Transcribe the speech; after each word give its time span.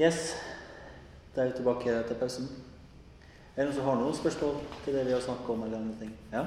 Yes. 0.00 0.34
Da 1.34 1.44
er 1.44 1.52
vi 1.52 1.60
tilbake 1.60 1.92
etter 1.94 2.16
pausen. 2.18 2.48
Er 3.54 3.60
det 3.62 3.68
noen 3.68 3.76
som 3.76 3.84
har 3.86 4.00
noen 4.00 4.16
spørsmål 4.18 4.56
til 4.82 4.96
det 4.96 5.04
vi 5.06 5.12
har 5.14 5.22
snakket 5.22 5.50
om? 5.54 5.62
eller 5.62 5.78
andre 5.78 5.94
ting? 6.00 6.10
Ja? 6.32 6.42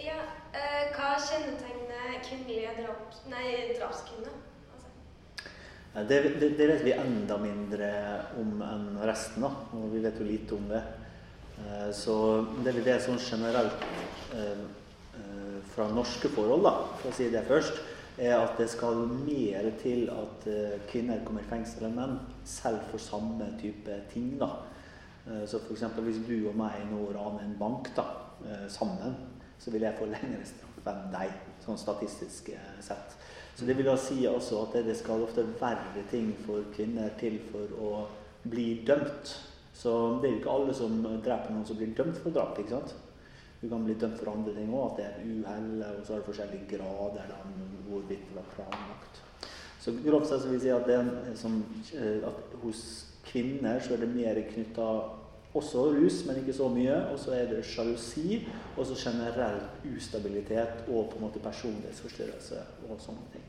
Ja, 0.00 0.22
eh, 0.56 0.86
hva 0.94 1.10
kjennetegner 1.20 2.16
kvinnelige 2.24 2.72
drap, 2.78 3.12
drapskvinner? 3.28 4.38
Altså. 4.72 4.88
Det, 6.08 6.22
det, 6.40 6.50
det 6.56 6.70
vet 6.70 6.84
vi 6.86 6.96
enda 6.96 7.36
mindre 7.36 7.92
om 8.40 8.64
enn 8.64 8.88
resten, 9.04 9.44
da. 9.44 9.52
Og 9.76 9.92
vi 9.92 10.00
vet 10.06 10.16
jo 10.16 10.30
lite 10.30 10.56
om 10.56 10.72
det. 10.72 10.80
Eh, 11.60 11.90
Så 11.92 12.16
det 12.64 12.72
vi 12.78 12.88
det 12.88 13.02
sånn 13.04 13.20
generelt 13.20 13.84
eh, 14.32 14.64
eh, 15.20 15.58
fra 15.74 15.92
norske 15.92 16.32
forhold, 16.32 16.64
da, 16.64 16.78
for 17.02 17.12
å 17.12 17.18
si 17.20 17.28
det 17.28 17.44
først, 17.52 17.84
er 18.18 18.36
at 18.36 18.58
det 18.58 18.68
skal 18.70 19.06
mer 19.08 19.70
til 19.80 20.08
at 20.12 20.46
eh, 20.50 20.80
kvinner 20.90 21.22
kommer 21.24 21.40
i 21.40 21.48
fengsel 21.50 21.86
enn 21.88 21.96
menn, 21.96 22.18
selv 22.44 22.80
for 22.90 22.98
samme 22.98 23.46
type 23.60 24.00
ting. 24.12 24.38
da. 24.40 24.50
Eh, 25.26 25.46
Så 25.48 25.58
f.eks. 25.58 25.82
hvis 26.04 26.20
du 26.28 26.48
og 26.48 26.56
meg 26.56 26.82
nå 26.90 27.06
raner 27.14 27.44
en 27.46 27.56
bank 27.58 27.88
da, 27.96 28.04
eh, 28.44 28.66
sammen, 28.68 29.14
så 29.58 29.70
vil 29.70 29.82
jeg 29.82 29.96
få 29.98 30.06
lengre 30.14 30.44
straff 30.44 30.86
enn 30.92 31.12
deg, 31.12 31.32
sånn 31.64 31.78
statistisk 31.78 32.50
sett. 32.80 33.16
Så 33.56 33.66
det 33.68 33.76
vil 33.76 33.86
da 33.86 33.96
si 33.96 34.24
også 34.26 34.62
at 34.66 34.72
det- 34.72 34.86
det 34.86 34.96
skal 34.96 35.22
ofte 35.22 35.44
verre 35.60 36.02
ting 36.10 36.32
for 36.46 36.64
kvinner 36.74 37.10
til 37.18 37.38
for 37.52 37.68
å 37.80 38.06
bli 38.48 38.82
dømt. 38.86 39.36
Så 39.74 40.20
det 40.20 40.28
er 40.28 40.32
jo 40.34 40.40
ikke 40.40 40.50
alle 40.50 40.74
som 40.74 41.02
dreper 41.02 41.50
noen 41.52 41.66
som 41.66 41.76
blir 41.76 41.94
dømt 41.94 42.16
for 42.18 42.30
drap. 42.30 42.58
ikke 42.58 42.70
sant? 42.70 42.94
Du 43.62 43.68
kan 43.70 43.84
bli 43.86 43.94
dømt 43.94 44.18
for 44.18 44.32
andre 44.32 44.54
ting 44.56 44.72
òg, 44.74 44.90
at 44.90 44.98
det 44.98 45.04
er 45.06 45.22
uhell, 45.22 45.84
og 45.86 46.02
så 46.06 46.16
er 46.16 46.22
det 46.22 46.26
forskjellige 46.26 46.68
grader 46.74 47.28
da, 47.30 47.40
hvorvidt 47.86 48.24
det 48.28 48.38
var 48.40 48.48
planlagt. 48.56 49.22
Så 49.82 49.94
grovt 50.02 50.28
sett 50.30 50.46
vil 50.46 50.58
jeg 50.58 50.64
si 50.64 50.72
at, 50.74 50.86
det 50.86 51.36
som, 51.38 51.58
eh, 51.94 52.22
at 52.26 52.56
hos 52.62 52.82
kvinner 53.26 53.78
så 53.82 53.94
er 53.94 54.02
det 54.02 54.10
mer 54.10 54.40
knytta 54.50 54.88
også 55.54 55.88
rus, 55.94 56.22
men 56.26 56.40
ikke 56.40 56.54
så 56.56 56.68
mye. 56.72 56.96
Og 57.12 57.18
så 57.18 57.34
er 57.36 57.50
det 57.50 57.64
sjalusi, 57.66 58.42
og 58.76 58.86
så 58.86 58.98
generell 58.98 59.60
ustabilitet 59.96 60.86
og 60.88 61.10
på 61.10 61.18
en 61.18 61.26
måte 61.26 61.42
personlighetsforstyrrelse 61.44 62.62
og 62.88 63.00
sånne 63.02 63.26
ting. 63.34 63.48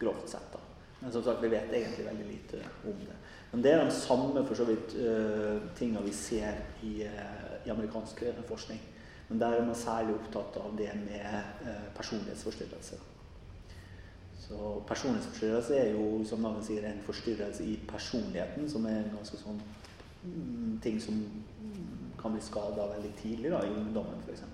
Grovt 0.00 0.30
sett, 0.30 0.50
da. 0.52 0.62
Men 1.00 1.12
som 1.12 1.24
sagt, 1.24 1.42
vi 1.42 1.52
vet 1.52 1.72
egentlig 1.72 2.06
veldig 2.06 2.26
lite 2.26 2.62
om 2.84 2.98
det. 3.04 3.16
Men 3.52 3.62
det 3.62 3.72
er 3.72 3.84
de 3.84 3.94
samme 3.94 4.42
for 4.46 4.58
så 4.58 4.66
vidt 4.68 4.96
uh, 4.98 5.60
tinga 5.78 6.02
vi 6.04 6.12
ser 6.12 6.58
i, 6.82 6.94
eh, 7.06 7.45
i 7.66 7.74
amerikansk 7.74 8.22
forskning. 8.48 8.80
Men 9.28 9.42
der 9.42 9.58
er 9.58 9.66
man 9.66 9.74
særlig 9.74 10.14
opptatt 10.14 10.56
av 10.62 10.78
det 10.78 10.92
med 11.02 11.42
personlighetsforstyrrelser. 11.96 11.96
personlighetsforstyrrelse. 11.96 13.02
Så 14.48 14.82
personlighetsforstyrrelse 14.88 15.76
er 15.76 15.88
jo, 15.96 16.24
som 16.24 16.44
navnet 16.44 16.66
sier, 16.68 16.84
en 16.86 17.02
forstyrrelse 17.06 17.64
i 17.66 17.78
personligheten, 17.88 18.68
som 18.70 18.84
er 18.86 19.00
en 19.00 19.16
ganske 19.16 19.38
sånn 19.40 19.58
mm, 20.22 20.76
ting 20.84 21.00
som 21.02 21.18
kan 22.20 22.34
bli 22.34 22.42
skada 22.44 22.86
veldig 22.92 23.10
tidlig, 23.18 23.50
da, 23.50 23.64
i 23.66 23.74
ungdommen 23.74 24.22
f.eks. 24.22 24.44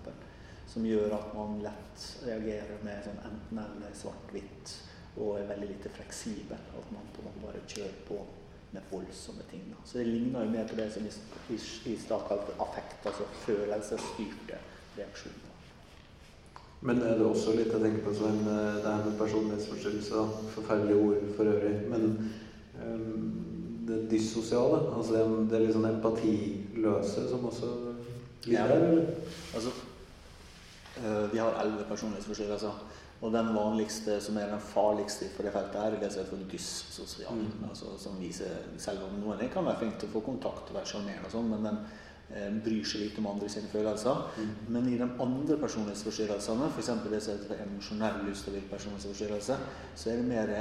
Som 0.72 0.86
gjør 0.88 1.12
at 1.18 1.34
man 1.36 1.60
lett 1.60 2.06
reagerer 2.24 2.80
med 2.86 3.04
sånn 3.04 3.20
enten-eller, 3.28 3.92
svart-hvitt, 3.98 4.76
og 5.18 5.36
er 5.36 5.50
veldig 5.50 5.68
lite 5.74 5.92
fleksibel. 5.92 6.64
At 6.78 6.94
man 6.94 7.12
på 7.12 7.20
en 7.20 7.28
måte 7.28 7.44
bare 7.44 7.64
kjører 7.68 7.98
på 8.08 8.22
med 8.72 8.82
voldsomme 8.90 9.44
ting. 9.50 9.62
Da. 9.70 9.80
Så 9.84 9.98
det 9.98 10.06
ligner 10.06 10.44
jo 10.44 10.50
mer 10.50 10.68
på 10.68 10.76
det 10.76 10.88
som 10.92 11.06
i, 11.06 11.54
i, 11.92 11.96
stad 11.96 12.26
kalte 12.28 12.56
affekt, 12.60 13.06
altså 13.06 13.28
følelsesstyrte 13.44 14.60
reaksjoner. 14.98 15.48
Men 16.80 17.02
er 17.02 17.18
det 17.18 17.26
også 17.26 17.54
litt 17.54 17.70
jeg 17.70 17.82
tenker 17.82 18.02
på 18.06 18.14
som 18.16 18.32
en, 18.32 18.46
eh, 18.50 18.80
det 18.82 18.90
er 18.90 19.04
med 19.04 19.18
personlighetsforstyrrelse, 19.18 20.24
Forferdelige 20.56 20.98
ord 20.98 21.28
for 21.36 21.44
øvrig. 21.52 21.74
Men 21.90 22.32
um, 22.82 23.28
det 23.88 24.10
dyssosiale, 24.10 24.80
altså 24.96 25.14
det, 25.14 25.22
det 25.50 25.58
er 25.58 25.64
litt 25.66 25.76
sånn 25.76 25.90
empatiløse 25.92 27.28
som 27.30 27.44
også 27.44 27.70
ligger 28.46 28.74
Ja. 28.74 28.80
der? 28.80 29.06
Altså, 29.54 29.70
øh, 31.04 31.32
vi 31.32 31.38
har 31.38 31.60
elleve 31.62 31.84
personlighetsforstyrrelser. 31.88 32.82
Og 33.22 33.30
den 33.30 33.52
vanligste, 33.54 34.16
som 34.20 34.36
er 34.36 34.48
den 34.50 34.62
farligste 34.66 35.28
for 35.30 35.46
det 35.46 35.52
feltet, 35.54 35.78
her, 35.78 35.94
er 35.94 36.00
det 36.02 36.10
som 36.10 36.24
er 36.24 36.30
for 36.32 36.46
dyssosial. 36.50 37.38
Mm. 37.38 37.68
Altså, 37.68 37.92
som 38.02 38.16
viser, 38.18 38.64
selv 38.82 39.04
om 39.06 39.20
noen 39.22 39.44
kan 39.52 39.66
være 39.68 39.78
flinke 39.84 40.00
til 40.02 40.10
å 40.10 40.14
få 40.16 40.24
kontakt 40.26 40.72
og 40.72 40.78
være 40.80 40.90
sjarmerende, 40.90 41.28
og 41.28 41.34
sånn, 41.36 41.52
men 41.52 41.68
den 41.68 41.78
eh, 42.34 42.48
bryr 42.64 42.88
seg 42.88 43.04
lite 43.04 43.22
om 43.22 43.28
andre 43.30 43.50
sine 43.54 43.70
følelser. 43.70 44.24
Mm. 44.42 44.50
Men 44.74 44.90
i 44.90 44.98
de 44.98 45.08
andre 45.22 45.60
personlighetsforstyrrelsene, 45.62 46.72
f.eks. 46.74 46.90
det 47.14 47.22
som 47.22 47.38
heter 47.38 47.62
emosjonell 47.68 48.26
ustabil 48.34 48.66
personlighetsforstyrrelse, 48.72 49.60
så 49.94 50.10
er 50.10 50.18
det 50.18 50.26
mer 50.32 50.52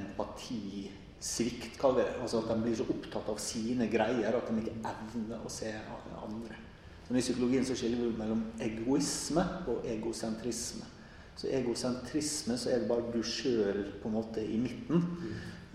empatisvikt, 0.00 1.76
kaller 1.76 2.00
vi 2.00 2.08
det. 2.08 2.18
Altså 2.24 2.40
at 2.40 2.50
de 2.54 2.58
blir 2.64 2.80
så 2.80 2.90
opptatt 2.96 3.32
av 3.34 3.44
sine 3.44 3.92
greier 3.92 4.40
at 4.40 4.48
de 4.48 4.64
ikke 4.64 4.80
evner 4.94 5.44
å 5.44 5.52
se 5.52 5.76
andre. 6.24 6.64
Men 7.10 7.20
I 7.20 7.28
psykologien 7.28 7.68
så 7.68 7.76
skiller 7.76 8.00
vi 8.00 8.16
mellom 8.16 8.48
egoisme 8.64 9.44
og 9.68 9.84
egosentrisme. 9.84 10.95
Så 11.36 11.50
egosentrisme 11.52 12.56
så 12.58 12.70
er 12.72 12.80
det 12.80 12.88
bare 12.88 13.12
du 13.12 13.20
sjøl 13.22 13.82
på 14.02 14.08
en 14.08 14.14
måte 14.16 14.40
i 14.40 14.56
midten, 14.56 15.02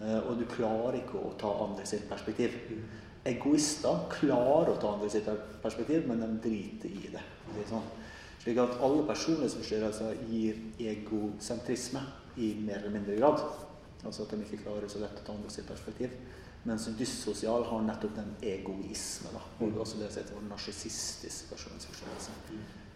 Mm. 0.01 0.27
og 0.27 0.39
du 0.39 0.45
klarer 0.49 0.97
ikke 0.97 1.19
å 1.21 1.35
ta 1.37 1.51
andre 1.63 1.85
sitt 1.85 2.09
perspektiv. 2.09 2.51
Egoister 3.25 4.07
klarer 4.09 4.71
å 4.73 4.79
ta 4.81 4.93
andre 4.95 5.09
sitt 5.09 5.27
perspektiv, 5.61 6.07
men 6.07 6.19
de 6.19 6.49
driter 6.49 6.89
i 6.89 7.09
det. 7.13 7.21
det 7.55 7.67
sånn. 7.69 7.83
Slik 8.41 8.57
at 8.57 8.79
alle 8.81 9.03
personlighetsforstyrrelser 9.05 10.15
gir 10.31 10.55
egosentrisme 10.79 12.01
i 12.37 12.55
mer 12.65 12.79
eller 12.79 12.89
mindre 12.89 13.17
grad. 13.19 13.43
Altså 14.03 14.23
at 14.23 14.31
de 14.31 14.41
ikke 14.41 14.63
klarer 14.63 14.89
så 14.89 14.99
lett 15.03 15.19
å 15.21 15.25
ta 15.27 15.33
andre 15.33 15.51
sitt 15.53 15.67
perspektiv. 15.67 16.09
Mens 16.65 16.87
dyssosial 16.97 17.63
har 17.63 17.81
nettopp 17.85 18.15
den 18.15 18.35
egoisme. 18.41 19.29
Da. 19.33 19.41
Og 19.65 19.77
også 19.83 19.99
det 19.99 20.11
som 20.11 20.23
heter 20.23 20.49
narsissistisk 20.49 21.49
personlighetsforstyrrelse. 21.53 22.31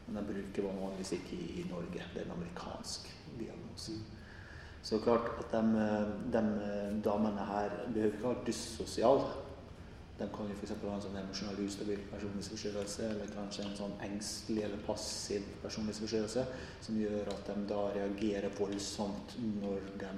Men 0.08 0.16
den 0.20 0.28
bruker 0.34 0.68
vanligvis 0.68 1.12
ikke 1.18 1.36
i, 1.36 1.66
Norge. 1.70 2.04
Det 2.14 2.22
er 2.22 2.26
en 2.26 2.38
amerikansk 2.38 3.10
diagnose. 3.40 3.98
Så 4.86 5.00
klart 5.02 5.32
at 5.40 5.52
de, 5.52 5.86
de 6.34 7.02
damene 7.06 7.46
her 7.46 7.74
behøver 7.94 8.14
ikke 8.14 8.28
ha 8.28 8.46
dyssosial. 8.46 9.24
De 10.20 10.28
kan 10.36 10.48
jo 10.48 10.56
f.eks. 10.56 10.72
ha 10.80 10.92
en 10.94 11.02
sånn 11.04 11.18
emosjonell 11.20 11.58
ustabil 11.66 12.04
personlighetsforstyrrelse, 12.12 13.08
eller 13.10 13.34
kanskje 13.36 13.66
en 13.66 13.74
sånn 13.82 13.96
engstelig 14.06 14.64
eller 14.64 14.86
passiv 14.86 15.50
personlighetsforstyrrelse, 15.64 16.46
som 16.86 17.00
gjør 17.02 17.34
at 17.34 17.50
de 17.50 17.58
da 17.74 17.82
reagerer 17.98 18.56
voldsomt 18.56 19.36
når 19.58 19.90
de 20.06 20.14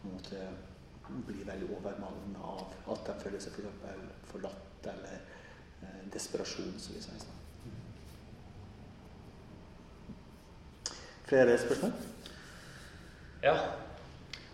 på 0.00 0.08
en 0.08 0.16
måte 0.16 0.48
blir 1.28 1.46
veldig 1.46 1.70
overmannet 1.76 2.40
av 2.42 2.74
at 2.96 3.06
de 3.06 3.16
føler 3.22 3.44
seg 3.44 3.60
f.eks. 3.60 3.80
For 3.84 4.34
forlatt 4.34 4.92
eller 4.96 5.16
eh, 5.20 6.04
desperasjon, 6.12 6.74
som 6.80 6.96
vi 6.96 7.04
sier. 7.04 7.43
Flere 11.28 11.58
spørsmål? 11.58 11.92
Ja. 13.42 13.54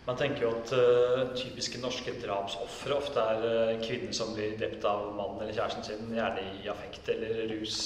Man 0.07 0.17
tenker 0.17 0.41
jo 0.41 0.51
at 0.57 0.71
uh, 0.73 1.35
typiske 1.37 1.79
norske 1.81 2.13
drapsofre 2.23 2.95
ofte 2.95 3.19
er 3.21 3.43
uh, 3.45 3.81
kvinner 3.83 4.15
som 4.17 4.33
blir 4.35 4.57
drept 4.59 4.85
av 4.89 5.11
mannen 5.15 5.43
eller 5.43 5.53
kjæresten 5.53 5.85
sin, 5.85 6.15
gjerne 6.15 6.41
i 6.63 6.71
affekt 6.71 7.11
eller 7.13 7.43
rus. 7.51 7.77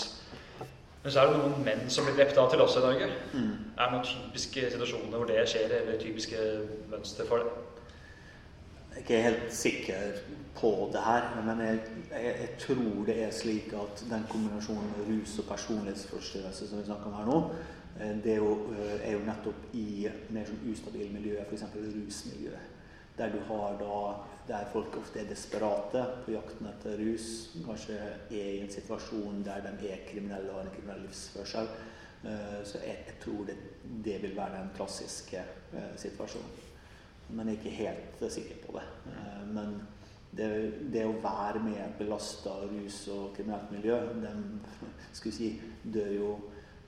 Men 1.04 1.12
så 1.14 1.22
er 1.22 1.30
det 1.30 1.42
noen 1.42 1.66
menn 1.68 1.84
som 1.94 2.08
blir 2.08 2.16
drept 2.18 2.40
av 2.42 2.48
til 2.50 2.64
også 2.64 2.80
i 2.82 2.86
Norge. 2.86 3.10
Mm. 3.36 3.52
Er 3.76 3.84
det 3.84 3.92
noen 3.94 4.08
typiske 4.08 4.70
situasjoner 4.74 5.20
hvor 5.20 5.28
det 5.30 5.44
skjer, 5.52 5.76
eller 5.82 6.00
typiske 6.02 6.48
mønster 6.90 7.28
for 7.30 7.44
det? 7.44 7.52
Jeg 8.96 9.02
er 9.02 9.04
ikke 9.04 9.22
helt 9.26 9.54
sikker 9.54 10.20
på 10.56 10.70
det 10.94 11.02
her, 11.04 11.26
men 11.44 11.60
jeg, 11.66 11.80
jeg, 12.12 12.36
jeg 12.40 12.50
tror 12.64 13.06
det 13.06 13.16
er 13.26 13.34
slik 13.36 13.74
at 13.76 14.06
den 14.10 14.24
kombinasjonen 14.32 14.94
med 14.96 15.10
rus 15.12 15.34
og 15.44 15.50
personlighetsforstyrrelse 15.52 16.70
som 16.70 16.80
vi 16.80 16.86
snakker 16.88 17.12
om 17.12 17.18
her 17.20 17.28
nå, 17.28 17.42
det 17.96 18.34
er 18.34 18.42
jo, 18.44 18.74
eh, 18.76 19.08
er 19.08 19.12
jo 19.16 19.26
nettopp 19.26 19.74
i 19.74 20.08
mer 20.36 20.48
sånn 20.50 20.66
ustabile 20.72 21.12
miljøer, 21.14 21.46
f.eks. 21.48 21.64
rusmiljøet. 21.76 22.72
Der 23.16 23.32
du 23.32 23.40
har 23.48 23.78
da 23.80 24.00
der 24.48 24.66
folk 24.74 24.98
ofte 25.00 25.20
er 25.22 25.30
desperate 25.30 26.02
på 26.26 26.34
jakten 26.36 26.68
etter 26.70 27.00
rus, 27.00 27.56
kanskje 27.66 27.96
er 27.96 28.50
i 28.52 28.60
en 28.62 28.70
situasjon 28.70 29.40
der 29.46 29.64
de 29.80 29.90
er 29.90 30.04
kriminelle 30.10 30.52
og 30.52 30.60
har 30.60 30.68
en 30.68 30.76
kriminell 30.76 31.02
livsførsel. 31.08 31.70
Eh, 32.26 32.60
Så 32.64 32.78
jeg, 32.84 32.98
jeg 33.08 33.16
tror 33.24 33.46
det, 33.46 33.56
det 34.06 34.22
vil 34.22 34.36
være 34.38 34.60
den 34.60 34.70
klassiske 34.76 35.42
eh, 35.74 35.96
situasjonen. 35.98 36.62
Men 37.30 37.48
jeg 37.48 37.56
er 37.56 37.60
ikke 37.60 37.78
helt 37.78 38.22
eh, 38.22 38.32
sikker 38.32 38.56
på 38.66 38.78
det. 38.78 38.86
Eh, 39.14 39.48
Men 39.48 39.80
det, 40.36 40.50
det 40.94 41.06
å 41.08 41.16
være 41.24 41.64
med 41.64 41.80
et 41.80 41.98
belasta 41.98 42.60
rus- 42.68 43.08
og 43.08 43.34
kriminelt 43.36 43.72
miljø, 43.72 43.98
de 44.22 44.34
skal 45.18 45.32
si, 45.32 45.62
dør 45.84 46.12
jo 46.12 46.30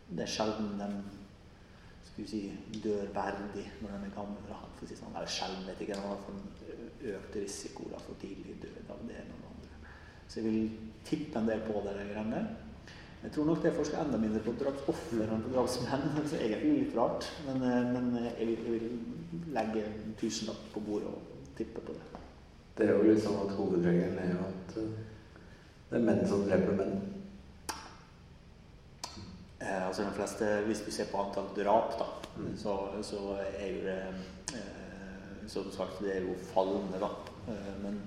Det 0.09 0.23
er 0.23 0.31
sjelden 0.31 0.77
de 0.79 2.25
si, 2.25 2.39
dør 2.83 3.09
verdig 3.13 3.65
når 3.81 3.91
de 3.93 4.07
er 4.07 4.13
gamle. 4.15 4.43
Da, 4.47 4.61
for 4.77 4.85
å 4.85 4.89
si 4.89 4.97
sånn. 4.97 5.13
Eller 5.13 5.31
sjelden, 5.31 5.65
vet 5.69 5.83
ikke. 5.85 5.99
Har 6.01 6.21
fått 6.25 6.63
økt 7.13 7.35
risiko 7.37 7.89
da, 7.91 7.99
for 8.03 8.19
tidlig 8.21 8.57
død 8.63 8.93
av 8.93 9.03
det 9.09 9.19
ene 9.21 9.35
og 9.35 9.43
det 9.43 9.51
andre. 9.51 9.91
Så 10.27 10.39
jeg 10.39 10.47
vil 10.47 10.95
tippe 11.07 11.39
en 11.39 11.51
del 11.51 11.61
på 11.67 11.83
det 11.85 11.93
greiene. 11.99 12.45
Jeg 13.23 13.33
tror 13.33 13.47
nok 13.49 13.63
det 13.63 13.73
forsker 13.73 13.99
enda 13.99 14.19
mindre 14.21 14.43
på 14.45 14.53
drapsofre 14.59 15.25
enn 15.25 15.45
på 15.45 15.53
drapsmenn. 15.55 16.07
Så 16.29 16.39
egentlig 16.39 16.73
litt 16.83 16.97
rart. 16.97 17.29
Men, 17.47 17.65
eh, 17.65 17.91
men 17.93 18.09
jeg, 18.23 18.47
vil, 18.49 18.63
jeg 18.63 18.77
vil 18.77 19.51
legge 19.57 19.83
en 19.85 20.15
tusenlapp 20.21 20.63
på 20.73 20.85
bordet 20.85 21.11
og 21.11 21.51
tippe 21.57 21.81
på 21.81 21.97
det. 21.97 22.23
det 22.77 22.85
er 22.85 22.93
jo 22.93 23.05
litt 23.07 23.23
sånn 23.23 23.39
at 23.41 23.53
hovedregelen 23.57 24.19
er 24.21 24.33
jo 24.35 24.41
at 24.45 24.75
eh, 24.77 24.97
det 25.87 25.97
er 25.97 26.03
menn 26.05 26.25
som 26.29 26.43
dreper 26.45 26.77
menn. 26.77 26.97
Eh, 29.67 29.87
altså 29.87 30.03
de 30.07 30.13
fleste, 30.15 30.47
Hvis 30.65 30.81
du 30.85 30.91
ser 30.91 31.09
på 31.11 31.19
antall 31.25 31.49
drap, 31.57 31.97
da, 31.99 32.05
Mm. 32.37 32.51
så, 32.57 32.73
så 33.01 33.17
er 33.57 33.67
jo 33.73 33.79
det 33.87 33.97
eh, 34.53 35.47
Som 35.49 35.71
sagt, 35.73 35.99
det 36.03 36.15
er 36.15 36.21
jo 36.27 36.35
fallende, 36.53 36.99
da. 37.01 37.09
Eh, 37.49 37.73
men 37.83 38.01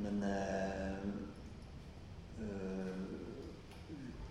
men 0.00 0.22
eh, 0.24 0.94
eh, 2.40 3.00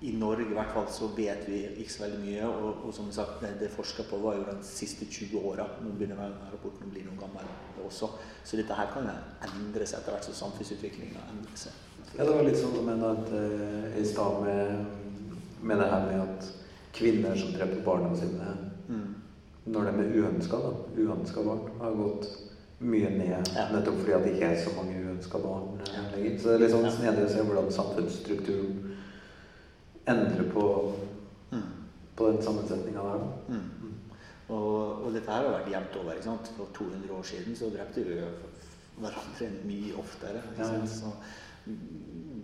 i 0.01 0.11
Norge 0.15 0.45
i 0.47 0.53
hvert 0.55 0.71
fall 0.73 0.87
så 0.89 1.09
vet 1.13 1.43
vi 1.49 1.59
ikke 1.83 1.91
så 1.91 2.05
veldig 2.05 2.19
mye. 2.23 2.45
Og, 2.47 2.85
og 2.87 2.93
som 2.95 3.09
sagt, 3.11 3.41
det, 3.43 3.51
det 3.59 3.69
forska 3.73 4.05
på, 4.09 4.17
var 4.23 4.37
jo 4.39 4.45
de 4.47 4.55
siste 4.65 5.05
20 5.05 5.43
åra. 5.51 5.65
Nå 5.83 5.91
begynner 5.99 6.15
denne 6.23 6.47
rapporten 6.53 6.87
å 6.87 6.93
bli 6.93 7.03
noen 7.05 7.19
gammel 7.19 7.49
også. 7.85 8.09
Så 8.47 8.57
dette 8.57 8.77
her 8.79 8.87
kan 8.95 9.09
endre 9.11 9.85
seg 9.85 9.99
etter 9.99 10.15
hvert 10.15 10.29
som 10.29 10.37
samfunnsutviklinga 10.39 11.25
endrer 11.33 11.59
seg. 11.67 11.75
Ja, 12.15 12.23
det 12.23 12.31
var 12.33 12.47
litt 12.47 12.57
sånn 12.57 12.73
som 12.79 12.87
jeg 12.89 13.01
nevnte 13.03 13.43
eh, 13.43 13.99
i 14.01 14.05
stad 14.07 14.39
med, 14.47 14.95
med 15.61 15.77
det 15.79 15.87
her 15.91 16.05
med 16.05 16.21
at 16.21 16.51
kvinner 16.93 17.35
som 17.35 17.53
dreper 17.53 17.83
barna 17.85 18.15
sine 18.15 18.57
Mm. 18.89 19.15
når 19.65 19.83
de 19.83 19.89
er 20.03 20.21
uønska, 20.23 20.57
da, 20.57 20.71
uønska 20.97 21.41
barn, 21.45 21.59
har 21.81 21.91
gått 21.91 22.27
mye 22.79 23.09
ned 23.09 23.47
Ja. 23.55 23.67
nettopp 23.71 23.99
fordi 23.99 24.11
at 24.13 24.23
det 24.23 24.33
ikke 24.33 24.45
er 24.45 24.63
så 24.63 24.71
mange 24.75 24.95
uønska 25.05 25.37
barn 25.37 25.79
ja. 25.85 26.01
lenger. 26.15 26.39
Så 26.39 26.47
det 26.49 26.55
er 26.55 26.59
litt 26.59 26.71
sånn 26.71 26.91
snedig 26.91 27.25
å 27.25 27.29
se 27.29 27.43
hvordan 27.43 27.71
samfunnsstrukturen 27.71 28.95
endrer 30.07 30.49
på, 30.53 30.93
Mm. 31.51 31.61
på 32.15 32.27
den 32.31 32.41
sammensetninga 32.43 33.01
der. 33.03 33.27
Mm. 33.49 33.93
Og, 34.49 35.05
og 35.05 35.13
dette 35.13 35.29
her 35.31 35.43
har 35.43 35.59
vært 35.59 35.71
jevnt 35.71 35.95
over. 36.01 36.11
ikke 36.13 36.23
sant? 36.23 36.47
For 36.57 36.65
200 36.73 37.11
år 37.19 37.23
siden 37.23 37.55
så 37.55 37.69
drepte 37.69 38.03
vi 38.07 38.15
hverandre 38.99 39.49
mye 39.65 39.93
oftere. 39.99 40.41
ikke 40.53 40.65
sant? 40.65 40.89
Så 40.89 41.05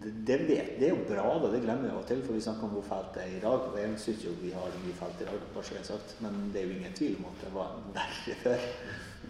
det, 0.05 0.11
det, 0.11 0.37
vet, 0.37 0.79
det 0.79 0.87
er 0.87 0.93
jo 0.93 1.05
bra, 1.07 1.25
da. 1.41 1.49
Det 1.49 1.63
glemmer 1.63 1.87
vi 1.87 1.93
av 1.93 2.03
og 2.03 2.07
til, 2.09 2.21
for 2.25 2.37
vi 2.37 2.43
snakker 2.45 2.67
om 2.67 2.75
hvor 2.75 2.85
fælt 2.85 3.15
det 3.15 3.23
er 3.23 3.31
i 3.37 3.41
dag. 3.41 3.63
Og 3.71 3.77
jeg 3.79 3.97
syns 4.03 4.25
jo 4.27 4.33
vi 4.41 4.51
har 4.53 4.67
det 4.73 4.81
mye 4.83 4.97
fælt 4.99 5.23
i 5.23 5.29
dag, 5.29 5.47
bare 5.55 5.65
så 5.65 5.77
det 5.77 5.81
er 5.81 5.87
sagt. 5.89 6.15
Men 6.25 6.37
det 6.53 6.61
er 6.61 6.67
jo 6.67 6.75
ingen 6.75 6.97
tvil 6.99 7.15
om 7.19 7.29
at 7.31 7.41
det 7.45 7.53
var 7.55 7.71
verre 7.95 8.35
før. 8.43 8.67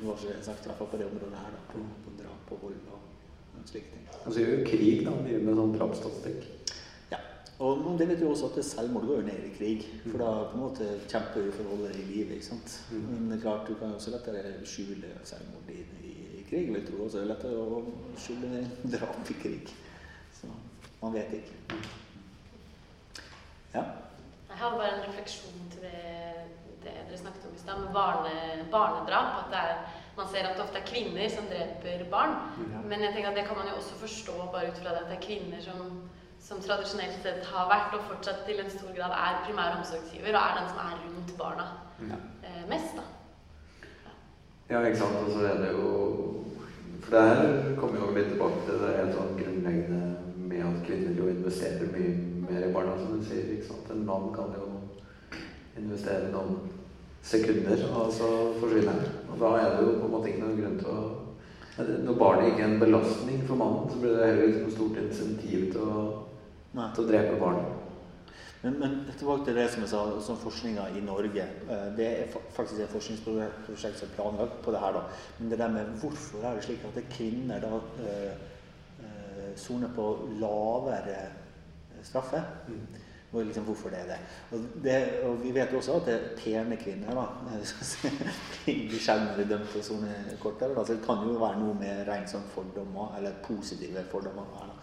Bare 0.02 0.18
så 0.20 0.28
det 0.28 0.36
er 0.36 0.48
sagt, 0.50 0.66
I 0.66 0.72
hvert 0.72 0.82
fall 0.82 0.92
på 0.92 1.00
det 1.00 1.08
området 1.12 1.44
her, 1.44 1.54
da. 1.56 1.62
På, 1.72 1.84
på 2.08 2.16
drap 2.20 2.52
og 2.58 2.66
vold 2.66 2.82
og, 2.98 3.06
slike 3.70 3.94
ting. 3.94 4.10
Og 4.26 4.34
så 4.34 4.44
gjør 4.44 4.52
jo 4.58 4.66
krig 4.68 5.06
da, 5.06 5.16
mye 5.22 5.40
med 5.46 5.62
sånn 5.62 5.78
drapsstatistikk. 5.78 6.76
Ja, 7.14 7.22
og 7.64 7.88
det 8.02 8.10
vet 8.12 8.20
vi 8.20 8.28
også 8.28 8.52
at 8.52 8.60
selvmord 8.68 9.08
går 9.08 9.22
jo 9.22 9.30
ned 9.30 9.48
i 9.48 9.54
krig. 9.56 9.88
For 10.10 10.20
da 10.26 10.34
på 10.52 10.60
en 10.60 10.66
måte 10.66 10.90
kjemper 11.08 11.48
du 11.48 11.56
for 11.56 11.64
å 11.64 11.72
holde 11.72 11.94
deg 11.94 12.04
i 12.04 12.10
live. 12.12 12.36
ikke 12.36 12.50
sant? 12.52 12.76
Mm. 12.92 13.08
Men 13.14 13.32
det 13.32 13.40
er 13.40 13.46
klart, 13.48 13.72
du 13.72 13.80
kan 13.80 13.96
jo 13.96 14.02
også 14.02 14.14
lettere 14.18 14.54
skjule 14.68 15.16
selvmord 15.24 15.72
i, 15.72 15.82
i, 16.04 16.14
i 16.42 16.46
krig. 16.52 16.68
Vil 16.68 16.82
jeg 16.82 16.88
tror 16.92 17.08
også 17.08 17.22
det 17.22 17.26
er 17.30 17.32
lettere 17.32 17.64
å 17.64 17.82
skjule 18.28 18.64
drap 18.98 19.32
i 19.32 19.40
krig. 19.46 19.76
Man 21.02 21.14
vet 21.14 21.34
ikke. 21.34 21.80
Ja. 23.76 23.84
Jeg 24.50 24.58
har 24.62 24.72
bare 24.78 24.92
en 24.96 25.04
refleksjon 25.10 25.66
til 25.74 25.82
det, 25.84 26.02
det 26.84 26.94
dere 27.10 27.18
snakket 27.20 27.46
om 27.50 27.56
i 27.56 27.60
stad, 27.60 27.80
med 27.84 27.94
barne, 27.94 28.34
barnedrap. 28.72 29.40
At 29.44 29.50
det 29.52 29.60
er, 29.60 29.82
man 30.18 30.28
ser 30.32 30.48
at 30.48 30.56
det 30.56 30.64
ofte 30.64 30.80
er 30.80 30.88
kvinner 30.88 31.30
som 31.34 31.50
dreper 31.52 32.06
barn. 32.12 32.36
Ja. 32.72 32.84
Men 32.88 33.04
jeg 33.04 33.14
tenker 33.14 33.30
at 33.34 33.36
det 33.40 33.48
kan 33.50 33.58
man 33.60 33.68
jo 33.72 33.76
også 33.82 33.98
forstå 34.00 34.38
bare 34.54 34.70
ut 34.72 34.80
fra 34.80 34.94
det 34.96 35.02
at 35.04 35.10
det 35.12 35.18
er 35.18 35.26
kvinner 35.28 35.62
som, 35.66 35.82
som 36.40 36.62
tradisjonelt 36.64 37.20
sett 37.26 37.44
har 37.52 37.68
vært, 37.72 37.98
og 38.00 38.08
fortsatt 38.14 38.46
til 38.48 38.64
en 38.64 38.72
stor 38.72 38.96
grad 38.96 39.12
er 39.18 39.44
primær 39.46 39.76
omsorgsgiver, 39.82 40.32
og 40.32 40.42
er 40.42 40.58
den 40.62 40.72
som 40.72 40.80
er 40.86 41.04
rundt 41.04 41.36
barna 41.42 41.68
Ja. 42.10 42.18
eh, 42.44 42.64
mest. 42.70 42.96
da. 42.96 43.04
Ja, 44.70 44.82
ikke 44.88 44.98
sant. 44.98 45.16
Og 45.26 45.32
så 45.32 45.44
er 45.52 45.58
det 45.62 45.72
jo 45.72 45.92
For 47.06 47.12
det 47.12 47.22
her 47.22 47.76
kommer 47.80 48.00
jo 48.02 48.14
litt 48.16 48.32
tilbake 48.32 48.64
til 48.66 48.80
det 48.82 48.96
helt 48.98 49.14
sånn 49.14 49.36
grunnleggende 49.38 50.15
kvinner 50.86 51.18
jo 51.18 51.28
investerer 51.32 51.92
mye 51.92 52.14
mer 52.46 52.68
i 52.68 52.74
barna, 52.74 52.96
som 53.00 53.18
du 53.18 53.26
sier. 53.26 53.52
ikke 53.56 53.68
sant? 53.68 53.92
En 53.92 54.06
mann 54.08 54.32
kan 54.36 54.54
jo 54.56 54.70
investere 55.78 56.32
noen 56.32 56.58
sekunder, 57.26 57.86
og 57.92 58.12
så 58.14 58.32
forsvinner 58.62 58.92
han. 58.94 59.14
Og 59.34 59.40
da 59.42 59.54
er 59.60 59.72
det 59.76 59.86
jo 59.86 59.96
på 60.00 60.08
en 60.08 60.14
måte 60.14 60.32
ikke 60.32 60.44
noen 60.46 60.60
grunn 60.62 60.82
til 60.82 60.92
å 60.96 61.06
Når 61.76 62.16
barnet 62.16 62.46
ikke 62.48 62.62
er 62.64 62.70
en 62.70 62.80
belastning 62.80 63.42
for 63.48 63.60
mannen, 63.60 63.90
så 63.92 63.98
blir 64.00 64.14
det 64.16 64.28
heller 64.30 64.46
ikke 64.48 64.62
noe 64.62 64.76
stort 64.78 65.00
insentiv 65.02 65.66
til 65.74 65.82
å, 65.84 66.04
til 66.72 67.02
å 67.04 67.08
drepe 67.10 67.40
barnet. 67.42 67.74
Men, 68.66 68.78
men 68.80 68.94
tilbake 69.18 69.44
til 69.46 69.60
det 69.60 69.66
som 69.74 69.84
jeg 69.84 69.92
sa, 69.92 70.04
som 70.24 70.40
forskninga 70.40 70.88
i 70.96 71.04
Norge. 71.04 71.44
eh, 71.70 71.90
Det 71.98 72.08
er 72.08 72.32
faktisk 72.56 72.80
et 72.82 72.94
forskningsprosjekt 72.96 74.00
som 74.00 74.08
er 74.08 74.16
planlagt 74.16 74.62
på 74.64 74.72
det 74.72 74.80
her. 74.82 74.96
da. 74.96 75.04
Men 75.40 75.52
det 75.52 75.60
der 75.60 75.74
med 75.76 75.92
hvorfor 76.02 76.48
er 76.48 76.56
det 76.56 76.64
slik 76.64 76.88
at 76.88 76.96
det 76.96 77.04
er 77.04 77.14
kvinner 77.18 77.60
da 77.62 77.82
eh, 78.08 78.55
soner 79.60 79.92
på 79.96 80.12
lavere 80.42 81.20
straffe. 82.02 82.42
straffe? 82.42 83.04
Og 83.36 83.46
liksom 83.46 83.64
hvorfor 83.64 83.90
det 83.90 84.00
er 84.00 84.06
det. 84.06 84.18
Og, 84.52 84.60
det. 84.84 84.98
og 85.24 85.44
vi 85.44 85.52
vet 85.56 85.72
jo 85.72 85.78
også 85.78 85.98
at 86.00 86.06
det 86.08 86.14
er 86.14 86.28
pene 86.40 86.78
kvinner 86.80 87.18
da, 87.18 87.26
blir 88.66 89.02
sjeldnere 89.02 89.48
dømt 89.50 89.74
til 89.74 89.82
å 89.82 89.88
sone 89.90 90.14
kortere. 90.40 90.72
Altså, 90.72 90.94
Så 90.94 91.00
det 91.00 91.08
kan 91.08 91.26
jo 91.28 91.36
være 91.42 91.60
noe 91.60 91.76
med 91.80 92.06
rent 92.08 92.32
sånn 92.32 92.46
fordommer, 92.54 93.12
eller 93.18 93.36
positive 93.44 94.06
fordommer 94.12 94.48
her. 94.56 94.72
da. 94.72 94.80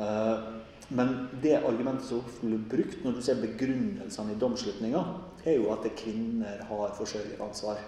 Uh, 0.00 0.66
men 0.90 1.14
det 1.42 1.60
argumentet 1.60 2.08
som 2.08 2.24
ofte 2.24 2.48
blir 2.48 2.62
brukt 2.72 3.04
når 3.04 3.14
du 3.14 3.22
ser 3.22 3.38
begrunnelsene 3.38 4.34
i 4.34 4.40
domslutninga, 4.40 5.04
er 5.44 5.60
jo 5.60 5.70
at 5.70 5.86
kvinner 5.94 6.64
har 6.66 6.94
forsørgeransvar. 6.98 7.78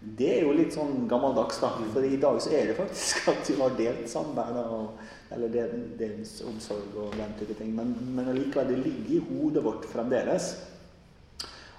Det 0.00 0.30
er 0.32 0.42
jo 0.48 0.56
litt 0.56 0.74
sånn 0.74 1.04
gammeldags, 1.06 1.60
da. 1.62 1.70
For 1.92 2.02
i 2.02 2.18
dag 2.18 2.40
så 2.42 2.50
er 2.56 2.72
det 2.72 2.78
faktisk 2.80 3.30
at 3.30 3.46
du 3.46 3.60
har 3.60 3.78
delt 3.78 4.10
samvær, 4.10 4.58
og, 4.64 5.04
eller 5.30 5.52
deres 5.98 6.40
omsorg 6.46 6.96
og 6.98 7.14
den 7.18 7.36
type 7.38 7.54
ting. 7.58 7.74
Men, 7.74 7.94
men 8.16 8.32
allikevel, 8.32 8.72
det 8.72 8.82
ligger 8.84 9.14
i 9.14 9.22
hodet 9.28 9.64
vårt 9.64 9.86
fremdeles. 9.90 10.52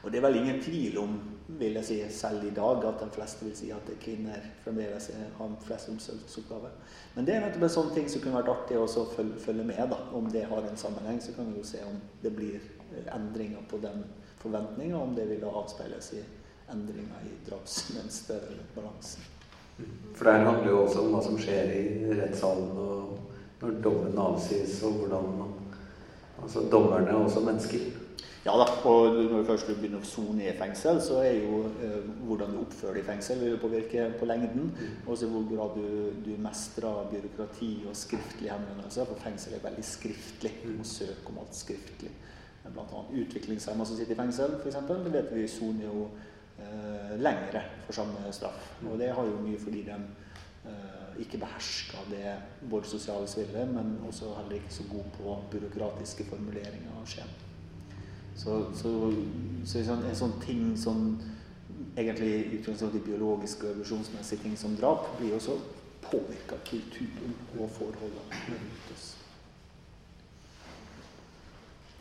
Og 0.01 0.09
det 0.11 0.17
er 0.17 0.25
vel 0.25 0.39
ingen 0.39 0.61
tvil 0.63 0.97
om, 0.97 1.17
vil 1.59 1.75
jeg 1.77 1.85
si, 1.85 1.97
selv 2.15 2.45
i 2.47 2.53
dag, 2.55 2.85
at 2.87 3.01
de 3.03 3.09
fleste 3.13 3.45
vil 3.45 3.53
si 3.57 3.69
at 3.75 3.89
er 3.91 3.99
kvinner 4.01 4.45
fremdeles 4.63 5.09
har 5.37 5.51
flest 5.65 5.91
omsorgsoppgaver. 5.91 6.73
Men 7.15 7.27
det 7.27 7.35
er 7.35 7.43
nettopp 7.43 7.67
en 7.67 7.73
sånn 7.75 7.91
ting 7.93 8.07
som 8.09 8.23
kunne 8.23 8.39
vært 8.39 8.53
artig 8.53 8.79
å 8.79 8.87
følge, 8.87 9.37
følge 9.43 9.67
med, 9.67 9.83
da. 9.91 9.99
Om 10.17 10.31
det 10.33 10.47
har 10.49 10.65
en 10.65 10.79
sammenheng, 10.79 11.19
så 11.21 11.35
kan 11.35 11.51
vi 11.51 11.59
jo 11.59 11.67
se 11.67 11.83
om 11.85 11.99
det 12.23 12.33
blir 12.37 12.57
eh, 12.57 13.11
endringer 13.13 13.67
på 13.69 13.81
den 13.83 14.05
forventninga, 14.41 14.97
om 14.97 15.13
det 15.17 15.27
vil 15.29 15.45
avspeiles 15.51 16.13
i 16.17 16.23
endringer 16.71 17.27
i 17.27 17.35
drapsmønster 17.49 18.47
eller 18.47 18.73
balansen. 18.73 19.27
For 20.15 20.27
det 20.27 20.39
handler 20.45 20.69
jo 20.69 20.81
også 20.85 21.03
om 21.03 21.13
hva 21.13 21.21
som 21.25 21.37
skjer 21.41 21.71
i 21.75 21.83
rettssalen 22.15 22.71
og 22.79 23.30
når 23.61 23.81
dommen 23.83 24.17
avsies, 24.17 24.79
og 24.83 25.01
hvordan 25.01 25.33
Altså, 26.41 26.61
dommerne 26.71 27.09
er 27.09 27.13
også 27.13 27.39
mennesker. 27.39 27.79
Ja 28.45 28.55
da, 28.57 28.65
og 28.89 29.13
når 29.13 29.43
du 29.43 29.45
først 29.45 29.67
begynner 29.69 30.01
å 30.01 30.07
sone 30.09 30.47
i 30.49 30.53
fengsel, 30.57 30.97
så 31.05 31.19
er 31.21 31.43
jo 31.43 31.59
eh, 31.85 32.07
hvordan 32.25 32.55
du 32.55 32.63
oppfører 32.63 32.97
deg 32.97 33.03
i 33.03 33.09
fengsel, 33.11 33.43
vil 33.43 33.59
påvirke 33.61 34.07
på 34.17 34.25
lengden. 34.25 34.71
Og 35.05 35.13
så 35.13 35.27
i 35.27 35.29
hvor 35.29 35.45
grad 35.51 35.77
du, 35.77 36.07
du 36.25 36.31
mestrer 36.41 37.03
byråkrati 37.11 37.69
og 37.85 37.99
skriftlige 37.99 38.55
henvendelser. 38.55 39.05
For 39.11 39.21
fengsel 39.21 39.53
er 39.53 39.61
veldig 39.67 39.85
skriftlig. 39.85 40.55
Du 40.63 40.73
må 40.79 40.87
søke 40.89 41.29
om 41.29 41.37
alt 41.43 41.59
skriftlig. 41.59 42.09
Blant 42.65 42.97
annet 42.97 43.13
utviklingshemma 43.21 43.85
som 43.85 43.99
sitter 43.99 44.17
i 44.17 44.21
fengsel, 44.23 44.57
f.eks. 44.57 44.81
Det 44.89 45.13
vet 45.13 45.31
vi 45.37 45.45
soner 45.59 45.85
jo 45.85 46.07
eh, 46.57 47.13
lengre 47.21 47.61
for 47.85 48.01
samme 48.01 48.33
straff. 48.33 48.73
Og 48.87 48.97
det 48.97 49.13
har 49.13 49.29
jo 49.29 49.37
mye 49.45 49.61
fordi 49.61 49.85
de 49.85 49.99
eh, 49.99 50.30
ikke 51.21 51.37
beherska 51.41 51.97
det 52.09 52.35
både 52.69 52.87
sosiale 52.87 53.27
spillet, 53.27 53.67
men 53.67 53.97
også 54.07 54.33
heller 54.35 54.57
ikke 54.57 54.73
så 54.73 54.83
god 54.91 55.09
på 55.17 55.37
byråkratiske 55.51 56.25
formuleringer 56.29 56.97
av 56.99 57.05
skjema. 57.05 57.37
Så, 58.35 58.57
så, 58.73 58.91
så 59.65 59.79
en, 59.81 59.85
sånn, 59.85 60.05
en 60.09 60.17
sånn 60.17 60.37
ting 60.41 60.71
som 60.79 61.03
egentlig 61.97 62.31
i 62.55 62.59
de 62.63 63.01
biologiske 63.05 63.67
og 63.67 63.73
evolusjonsmessige 63.73 64.43
ting 64.43 64.57
som 64.57 64.75
drap, 64.79 65.09
blir 65.19 65.35
også 65.35 65.57
påvirka 66.01 66.55
av 66.55 66.63
kulturen 66.69 67.35
og 67.59 67.67
forholdene 67.75 68.39
rundt 68.47 68.93
oss. 68.95 69.09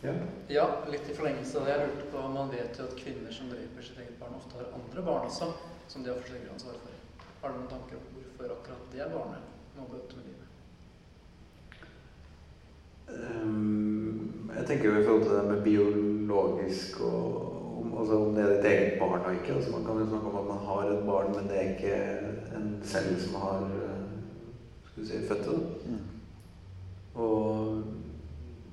Ja. 0.02 0.14
Ja, 0.48 0.66
litt 0.88 1.10
i 1.10 1.16
forlengelse 1.16 1.60
av 1.60 1.66
det. 1.66 1.74
Jeg 1.74 1.90
lurte 1.90 2.06
på 2.14 2.22
om 2.24 2.32
Man 2.38 2.54
vet 2.54 2.78
jo 2.78 2.86
at 2.88 2.96
kvinner 2.96 3.34
som 3.34 3.50
dreper 3.52 3.84
sitt 3.84 4.00
eget 4.00 4.16
barn, 4.22 4.38
ofte 4.38 4.56
har 4.56 4.72
andre 4.78 5.04
barn 5.04 5.28
også, 5.28 5.50
som 5.92 6.06
de 6.06 6.14
har 6.14 6.22
forsørgeransvar 6.22 6.78
for. 6.80 6.99
Har 7.40 7.48
du 7.48 7.56
noen 7.56 7.70
tanker 7.70 7.96
om 7.96 8.08
hvorfor 8.14 8.50
akkurat 8.52 8.90
det 8.92 9.06
barnet 9.14 9.44
må 9.76 9.86
bøte 9.88 10.18
med 10.18 10.24
livet? 10.28 10.48
Um, 13.10 14.50
jeg 14.56 14.66
tenker 14.68 14.90
jo 14.90 14.98
i 14.98 15.06
forhold 15.06 15.24
til 15.24 15.36
det 15.38 15.46
med 15.48 15.62
biologisk 15.64 17.00
og 17.06 17.24
om, 17.80 17.94
altså 17.98 18.18
om 18.18 18.34
det 18.36 18.44
er 18.44 18.52
ditt 18.52 18.68
eget 18.70 18.98
barn 19.00 19.24
og 19.24 19.38
ikke. 19.38 19.54
Altså 19.54 19.72
man 19.72 19.86
kan 19.86 20.02
jo 20.02 20.10
snakke 20.10 20.28
om 20.28 20.36
at 20.42 20.50
man 20.50 20.66
har 20.66 20.90
et 20.90 21.06
barn, 21.06 21.32
men 21.36 21.48
det 21.48 21.56
er 21.56 21.72
ikke 21.72 21.94
en 22.58 22.68
selv 22.84 23.16
som 23.24 23.40
har 23.40 23.64
eh, 23.78 24.04
skal 24.90 25.02
vi 25.02 25.08
si, 25.08 25.24
født 25.28 25.48
det. 25.48 25.56
Mm. 25.88 26.04
Og 27.24 27.82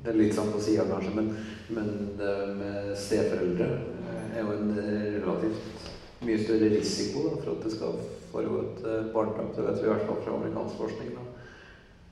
det 0.04 0.12
er 0.12 0.22
litt 0.22 0.36
sånn 0.36 0.52
på 0.52 0.60
sida 0.68 0.90
kanskje, 0.92 1.16
men, 1.16 1.32
men 1.72 1.92
det 2.20 2.36
med 2.60 2.94
steforeldre 3.00 3.72
eh, 3.72 4.30
er 4.36 4.44
jo 4.44 4.60
en 4.60 4.76
relativt 4.76 5.92
mye 6.28 6.40
større 6.44 6.72
risiko 6.76 7.30
da, 7.30 7.36
for 7.40 7.56
at 7.56 7.64
det 7.64 7.76
skal 7.78 8.00
foregå 8.32 8.62
et 8.64 8.84
uh, 8.86 9.14
barnedrap. 9.14 9.56
Det 9.56 9.66
vet 9.66 9.82
vi 9.82 9.88
i 9.88 9.92
hvert 9.92 10.08
fall 10.10 10.22
fra 10.24 10.36
amerikansk 10.38 10.82
forskning. 10.82 11.16
Da. 11.18 11.26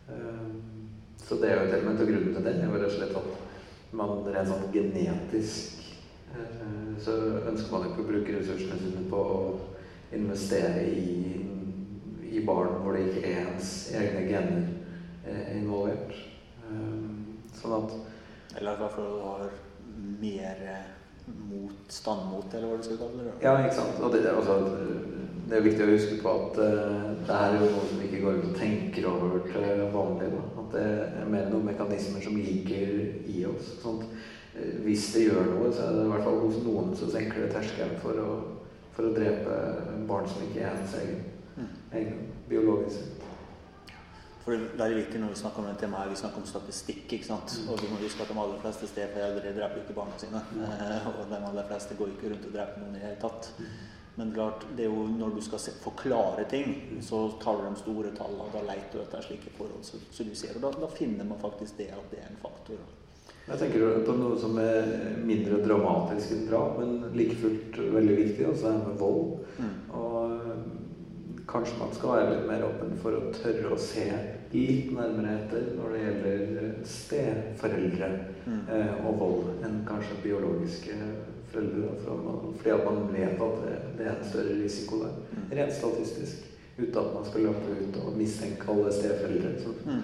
Uh, 0.09 0.49
så 1.25 1.39
det 1.41 1.49
er 1.49 1.59
jo 1.59 1.67
et 1.67 1.75
element 1.77 2.01
av 2.01 2.09
grunnen 2.11 2.35
til 2.35 2.45
det. 2.45 2.55
er 2.55 2.69
jo 2.69 2.79
rett 2.79 2.89
og 2.89 2.97
slett 2.97 3.19
at 3.21 3.93
man 3.95 4.13
rent 4.27 4.51
sånn 4.51 4.67
genetisk 4.73 5.85
uh, 6.35 6.95
så 7.01 7.15
ønsker 7.51 7.73
man 7.73 7.87
ikke 7.89 8.05
å 8.05 8.09
bruke 8.11 8.37
ressursene 8.37 8.79
sine 8.81 9.05
på 9.11 9.21
å 9.35 9.39
investere 10.15 10.85
i, 10.85 11.41
i 12.29 12.43
barn 12.45 12.79
hvor 12.83 12.95
det 12.95 13.07
ikke 13.09 13.25
er 13.31 13.49
ens 13.49 13.71
egne 13.95 14.25
gener 14.29 14.71
involvert. 15.55 16.13
sånn 17.57 17.73
at 17.73 17.95
Eller 18.59 18.75
i 18.75 18.81
hvert 18.83 18.93
fall 18.93 19.15
har 19.23 19.55
mer 20.21 20.61
motstand 21.25 22.29
mot, 22.29 22.53
eller 22.53 22.69
hva 22.69 22.77
du 22.77 22.85
skal 22.85 22.99
kalle 23.01 23.25
det? 23.25 23.33
Ja, 23.43 23.55
ikke 23.63 23.77
sant. 23.79 23.99
Og 24.03 24.13
det, 24.13 24.21
altså, 24.29 24.59
det 25.45 25.57
er 25.57 25.65
viktig 25.65 25.85
å 25.85 25.91
huske 25.91 26.15
på 26.23 26.31
at 26.31 26.55
uh, 26.57 27.09
det 27.25 27.35
her 27.37 27.55
er 27.55 27.59
jo 27.61 27.73
noe 27.75 27.89
som 27.89 27.99
ikke 28.01 28.21
går 28.23 28.39
ut 28.39 28.47
og 28.49 28.55
tenker 28.57 29.09
over 29.09 29.43
til 29.45 29.83
vanlig. 29.93 30.29
Da. 30.33 30.45
At 30.61 30.71
det 30.73 30.85
er 31.21 31.29
mer 31.29 31.51
noen 31.51 31.67
mekanismer 31.69 32.23
som 32.25 32.39
ligger 32.39 32.95
i 33.29 33.43
oss. 33.49 33.75
At, 33.85 34.07
uh, 34.55 34.71
hvis 34.87 35.11
det 35.13 35.27
gjør 35.27 35.51
noe, 35.51 35.69
så 35.69 35.85
er 35.85 35.99
det 35.99 36.07
i 36.07 36.13
hvert 36.13 36.25
fall 36.25 36.41
hos 36.47 36.57
noen 36.65 36.95
som 36.97 37.13
senker 37.13 37.45
det 37.45 37.51
terskelen 37.53 38.01
for 38.01 38.23
å, 38.23 38.31
for 38.97 39.09
å 39.09 39.13
drepe 39.13 39.61
barn 40.09 40.25
som 40.31 40.41
ikke 40.47 40.65
er 40.65 40.73
hans 40.73 40.97
egen, 41.03 41.21
mm. 41.59 41.71
egen 42.01 42.25
biologisk. 42.49 43.13
For 44.45 44.53
det 44.53 44.81
er 44.81 44.93
viktig 44.93 45.19
når 45.21 45.31
vi 45.33 45.39
snakker 45.39 45.61
om 45.61 45.67
dette 45.71 45.81
temaet, 45.81 46.11
vi 46.11 46.19
snakker 46.19 46.41
om 46.41 46.49
statistikk. 46.49 47.05
ikke 47.05 47.25
sant? 47.25 47.53
Mm. 47.61 47.69
Og 47.73 47.81
vi 47.81 47.89
må 47.89 48.01
huske 48.01 48.21
at 48.21 48.29
de 48.29 48.37
aller 48.37 48.61
fleste 48.61 48.89
stedforeldre 48.89 49.53
dreper 49.57 49.81
ikke 49.81 49.97
barna 49.97 50.21
sine. 50.21 50.41
Mm. 50.53 50.65
og 51.17 51.27
de 51.29 51.39
aller 51.39 51.69
fleste 51.69 51.97
går 51.97 52.13
ikke 52.13 52.33
rundt 52.33 52.49
og 52.49 52.57
dreper 52.57 52.81
noen 52.81 52.97
i 52.97 52.99
det 52.99 53.07
hele 53.07 53.21
tatt. 53.21 53.51
Men 54.15 54.31
klart, 54.33 54.63
det 54.77 54.85
er 54.85 54.93
jo 54.93 55.07
når 55.11 55.33
du 55.35 55.41
skal 55.43 55.59
se, 55.59 55.73
forklare 55.83 56.45
ting, 56.49 56.75
så 57.03 57.25
tar 57.41 57.59
du 57.59 57.65
de 57.67 57.79
store 57.81 58.13
tallene, 58.15 58.51
da 58.53 58.61
leter 58.63 58.95
du 58.95 59.01
etter 59.03 59.25
slike 59.25 59.51
forhold 59.57 59.83
som 59.83 60.03
så, 60.07 60.23
du 60.23 60.31
ser. 60.35 60.55
Og 60.55 60.63
da, 60.63 60.71
da, 60.85 60.91
finner 60.91 61.27
man 61.27 61.41
faktisk 61.41 61.81
det 61.81 61.89
at 61.91 62.13
det 62.13 62.21
er 62.23 62.29
en 62.31 62.39
faktor. 62.43 62.79
Jeg 63.45 63.59
tenker 63.61 63.99
på 64.07 64.15
noe 64.17 64.37
som 64.41 64.55
er 64.57 64.87
mindre 65.21 65.59
dramatisk 65.61 66.31
enn 66.33 66.47
drap, 66.47 66.79
men 66.79 67.11
like 67.17 67.35
fullt 67.43 67.77
veldig 67.77 68.15
viktig, 68.21 68.47
altså 68.47 68.71
det 68.71 68.87
med 68.87 68.97
vold. 69.03 69.35
Mm. 69.59 69.75
Og 69.99 71.45
kanskje 71.51 71.77
man 71.83 71.93
skal 71.93 72.15
være 72.15 72.31
litt 72.31 72.47
mer 72.49 72.65
åpen 72.65 72.95
for 73.03 73.19
å 73.19 73.29
tørre 73.35 73.75
å 73.75 73.77
se 73.79 74.07
litt 74.55 74.91
nærmere 74.95 75.35
etter 75.41 75.69
når 75.75 75.93
det 75.93 76.01
gjelder 76.01 76.73
steforeldre 76.89 78.09
mm. 78.47 78.61
eh, 78.71 79.05
og 79.05 79.19
vold 79.19 79.65
enn 79.67 79.81
kanskje 79.87 80.21
biologiske 80.23 80.95
foreldre. 81.55 81.93
fordi 82.57 82.73
at 82.75 82.85
man 82.85 83.13
vet 83.13 83.45
at 83.47 83.61
det, 83.63 83.77
det, 83.97 84.07
er 84.07 84.15
en 84.15 84.29
større 84.31 84.57
risiko 84.63 85.03
der. 85.03 85.15
Mm. 85.31 85.47
Rent 85.59 85.73
statistisk. 85.73 86.51
Uten 86.77 86.97
at 86.99 87.13
man 87.15 87.25
skal 87.25 87.47
løpe 87.47 87.77
ut 87.81 88.01
og 88.03 88.17
mistenke 88.17 88.71
alle 88.71 88.91
steforeldre 88.93 89.53
som, 89.63 89.77
mm. 89.85 90.01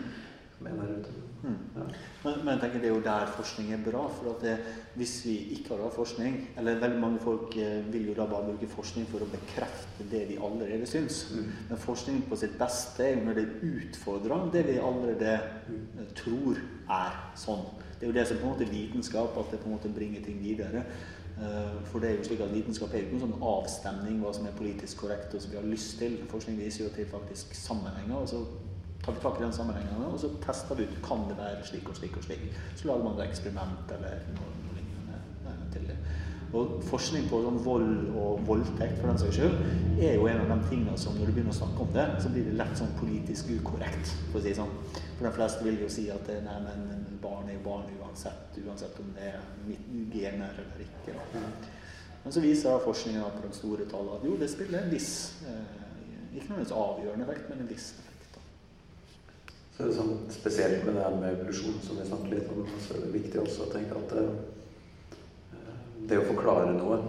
som 0.58 0.72
er 0.72 0.80
der 0.80 0.96
ute. 1.00 1.18
Mm. 1.44 1.58
Ja. 1.76 1.84
Men, 2.24 2.34
men, 2.46 2.50
jeg 2.54 2.62
tenker 2.62 2.82
det 2.84 2.90
er 2.92 2.94
jo 2.94 3.04
der 3.04 3.32
forskning 3.34 3.72
er 3.74 3.80
bra. 3.92 4.04
for 4.14 4.38
det, 4.42 4.58
Hvis 4.96 5.26
vi 5.26 5.38
ikke 5.56 5.78
har 5.78 5.90
forskning 5.90 6.50
Eller 6.58 6.80
veldig 6.80 7.00
mange 7.02 7.20
folk 7.20 7.58
eh, 7.58 7.94
vil 7.94 8.08
jo 8.08 8.14
da 8.14 8.28
bare 8.30 8.52
bruke 8.52 8.70
forskning 8.70 9.08
for 9.10 9.26
å 9.26 9.30
bekrefte 9.32 10.06
det 10.12 10.28
vi 10.30 10.38
allerede 10.38 10.86
syns. 10.86 11.24
Mm. 11.34 11.48
Men 11.70 11.82
forskning 11.82 12.22
på 12.30 12.38
sitt 12.38 12.58
beste 12.60 13.08
er 13.08 13.16
jo 13.16 13.26
når 13.26 13.40
det 13.40 13.48
utfordrer 13.72 14.52
det 14.54 14.66
vi 14.70 14.78
allerede 14.78 15.40
mm. 15.70 15.88
Eh, 16.00 16.12
tror 16.22 16.62
er 16.90 17.18
sånn. 17.36 17.66
Det 17.98 18.06
er 18.06 18.14
jo 18.14 18.20
det 18.20 18.28
som 18.28 18.38
på 18.38 18.46
en 18.46 18.54
måte 18.54 18.66
er 18.66 18.74
vitenskap, 18.74 19.36
at 19.38 19.52
det 19.52 19.60
på 19.62 19.70
en 19.70 19.76
måte 19.76 19.90
bringer 19.94 20.24
ting 20.26 20.40
videre. 20.42 20.86
Eh, 21.38 21.86
for 21.86 22.00
det 22.00 22.10
er 22.10 22.18
jo 22.18 22.24
slik 22.24 22.42
at 22.44 22.54
Vitenskap 22.54 22.94
er 22.94 23.02
jo 23.02 23.06
ikke 23.06 23.20
noen 23.20 23.32
sånn 23.32 23.46
avstemning 23.52 24.20
hva 24.22 24.34
som 24.36 24.46
er 24.46 24.58
politisk 24.58 25.04
korrekt 25.04 25.34
og 25.34 25.42
som 25.42 25.54
vi 25.54 25.60
har 25.60 25.70
lyst 25.70 25.98
til. 26.02 26.20
Forskning 26.32 26.60
viser 26.60 26.86
jo 26.86 26.92
til 26.96 27.08
faktisk 27.10 27.56
sammenhenger. 27.56 28.16
og 28.16 28.30
så 28.30 28.44
tar 29.04 29.16
vi 29.16 29.20
tak 29.24 29.40
i 29.40 29.44
den 29.44 29.54
sammenhengen, 29.54 30.04
og 30.06 30.20
så 30.20 30.30
tester 30.44 30.78
vi 30.78 30.84
ut 30.84 30.98
kan 31.04 31.24
det 31.30 31.38
være 31.38 31.64
slik 31.66 31.90
og 31.90 31.96
slik 31.98 32.18
og 32.18 32.24
slik. 32.24 32.44
Så 32.76 32.88
lager 32.88 33.04
man 33.04 33.18
et 33.18 33.30
eksperiment 33.30 33.94
eller 33.96 34.20
noe, 34.36 34.52
noe 34.66 34.76
lignende 34.78 35.72
til 35.74 35.88
det. 35.90 35.98
Og 36.52 36.82
forskning 36.84 37.30
på 37.32 37.40
sånn 37.46 37.60
vold 37.64 38.10
og 38.20 38.42
voldtekt 38.48 38.98
for 39.00 39.08
den 39.08 39.20
saks 39.22 39.38
skyld 39.38 40.02
er 40.04 40.18
jo 40.18 40.26
en 40.28 40.42
av 40.44 40.50
de 40.52 40.58
tingene 40.68 40.98
som 41.00 41.16
når 41.16 41.30
du 41.30 41.36
begynner 41.38 41.54
å 41.54 41.60
snakke 41.62 41.86
om 41.86 41.94
det, 41.96 42.08
så 42.20 42.32
blir 42.34 42.50
det 42.50 42.58
lett 42.60 42.74
sånn 42.76 42.92
politisk 43.00 43.54
ukorrekt. 43.56 44.12
For 44.34 44.42
å 44.42 44.44
si 44.44 44.56
sånn. 44.58 44.74
For 45.16 45.30
de 45.30 45.34
fleste 45.38 45.64
vil 45.64 45.80
jo 45.80 45.88
si 45.92 46.10
at 46.12 46.28
nei, 46.44 46.58
men 46.66 47.06
barn 47.24 47.48
er 47.48 47.56
jo 47.56 47.64
barn 47.70 47.88
uansett, 48.02 48.60
uansett 48.66 49.00
om 49.00 49.14
det 49.16 49.32
er 49.32 49.40
gener 50.12 50.60
eller 50.66 50.84
ikke. 50.84 51.16
Da. 51.16 51.44
Men 52.24 52.36
så 52.36 52.44
viser 52.44 52.84
forskningen 52.84 53.38
på 53.38 53.48
de 53.48 53.56
store 53.58 53.88
tallene 53.90 54.20
at 54.20 54.28
jo, 54.28 54.38
det 54.38 54.52
spiller 54.52 54.84
en 54.84 54.94
viss, 54.94 55.14
eh, 55.48 55.78
ikke 56.36 56.52
nødvendigvis 56.52 56.78
avgjørende 56.78 57.28
effekt, 57.28 57.50
men 57.50 57.64
en 57.64 57.72
viss 57.72 57.92
effekt. 57.96 58.40
Så 59.72 59.86
det 59.86 59.94
er 59.94 59.98
sånn, 59.98 60.18
Spesielt 60.36 60.84
med 60.86 61.00
det 61.00 61.06
her 61.08 61.16
med 61.16 61.32
evolusjon, 61.32 61.80
som 61.86 61.98
vi 61.98 62.10
snakket 62.10 62.36
litt 62.36 62.52
om, 62.54 62.66
så 62.84 62.98
er 62.98 63.06
det 63.06 63.14
viktig 63.16 63.42
også 63.42 63.66
å 63.66 63.72
tenke 63.72 63.98
at 63.98 64.18
eh, 64.20 64.51
det 66.10 66.20
å 66.20 66.28
forklare 66.28 66.74
noe 66.76 67.00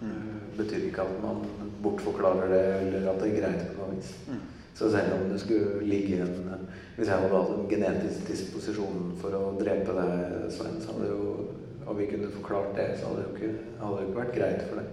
mm. 0.00 0.54
betyr 0.58 0.88
ikke 0.88 1.04
at 1.04 1.18
man 1.22 1.42
bortforklarer 1.82 2.52
det, 2.52 2.62
eller 2.82 3.10
at 3.12 3.20
det 3.22 3.30
er 3.30 3.40
greit 3.40 3.66
på 3.74 3.82
noe 3.82 3.96
vis. 3.96 4.12
Mm. 4.28 4.44
Så 4.78 4.90
selv 4.94 5.16
om 5.16 5.26
det 5.32 5.40
skulle 5.42 5.82
ligge 5.82 6.20
en 6.22 6.66
Hvis 6.96 7.08
jeg 7.08 7.14
hadde 7.14 7.30
hatt 7.34 7.50
en 7.54 7.68
genetisk 7.70 8.26
disposisjon 8.26 9.12
for 9.20 9.34
å 9.34 9.52
drepe 9.58 9.94
deg, 9.94 10.48
Svein, 10.54 10.80
så 10.82 10.94
hadde 10.94 11.10
jo, 11.12 11.48
og 11.86 11.98
vi 11.98 12.08
kunne 12.10 12.30
forklart 12.34 12.72
det, 12.74 12.88
så 12.98 13.10
hadde 13.10 13.22
det 13.22 13.26
jo 13.28 13.34
ikke, 13.36 13.66
hadde 13.82 13.98
det 13.98 14.06
ikke 14.06 14.18
vært 14.18 14.34
greit 14.34 14.64
for 14.66 14.80
deg. 14.80 14.88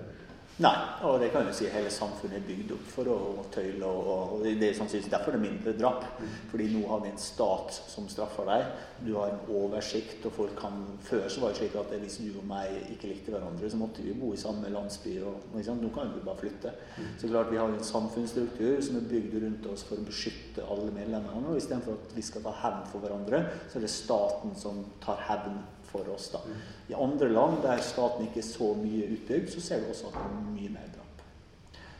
Nei, 0.63 0.71
og 1.03 1.17
det 1.19 1.33
kan 1.33 1.43
jo 1.43 1.51
si 1.51 1.65
hele 1.67 1.89
samfunnet 1.91 2.37
er 2.37 2.43
bygd 2.47 2.69
opp 2.77 2.83
for 2.87 3.09
å 3.11 3.15
tøyle. 3.51 3.89
Og, 3.89 4.37
og 4.37 4.45
det 4.45 4.69
er 4.69 4.77
sannsynligvis 4.77 5.11
derfor 5.11 5.35
det 5.35 5.41
er 5.41 5.43
mindre 5.43 5.73
drap. 5.75 6.05
Fordi 6.47 6.69
nå 6.71 6.85
har 6.87 7.01
vi 7.03 7.11
en 7.11 7.19
stat 7.19 7.75
som 7.91 8.07
straffer 8.07 8.47
deg. 8.47 8.69
Du 9.03 9.11
har 9.17 9.33
en 9.33 9.51
oversikt, 9.51 10.23
og 10.23 10.37
folk 10.37 10.55
kan 10.61 10.79
Før 11.05 11.27
så 11.29 11.43
var 11.43 11.51
det 11.51 11.59
slik 11.59 11.75
at 11.77 11.91
hvis 11.99 12.17
du 12.23 12.39
og 12.39 12.47
meg 12.47 12.71
ikke 12.93 13.11
likte 13.11 13.33
hverandre, 13.35 13.67
så 13.69 13.81
måtte 13.81 14.05
vi 14.05 14.15
bo 14.15 14.31
i 14.31 14.39
samme 14.39 14.71
landsby. 14.71 15.17
og 15.27 15.59
liksom, 15.59 15.83
Nå 15.83 15.91
kan 15.93 16.15
vi 16.15 16.23
bare 16.23 16.39
flytte. 16.39 16.71
Så 17.19 17.27
klart 17.27 17.51
vi 17.51 17.59
har 17.59 17.67
en 17.67 17.83
samfunnsstruktur 17.91 18.79
som 18.79 19.01
er 19.01 19.09
bygd 19.11 19.35
rundt 19.43 19.71
oss 19.73 19.83
for 19.83 19.99
å 19.99 20.07
beskytte 20.07 20.63
alle 20.63 20.87
medlemmene. 20.95 21.49
Og 21.51 21.59
istedenfor 21.59 21.99
at 21.99 22.15
vi 22.15 22.23
skal 22.23 22.47
ta 22.47 22.55
hevn 22.63 22.87
for 22.93 23.03
hverandre, 23.03 23.43
så 23.67 23.81
er 23.81 23.89
det 23.89 23.91
staten 23.91 24.55
som 24.55 24.85
tar 25.03 25.19
hevn 25.27 25.59
for 25.95 26.13
oss. 26.13 26.29
da. 26.33 26.41
I 26.89 26.93
andre 26.93 27.29
land 27.31 27.61
der 27.63 27.81
staten 27.81 28.27
ikke 28.27 28.41
er 28.43 28.47
så 28.47 28.73
mye 28.79 29.09
utbygd, 29.15 29.51
så 29.51 29.61
ser 29.61 29.83
du 29.83 29.89
også 29.89 30.11
at 30.11 30.19
det 30.19 30.25
er 30.25 30.49
mye 30.53 30.73
mer 30.75 30.89
drap. 30.95 31.23